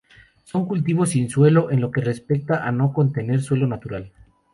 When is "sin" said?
1.11-1.29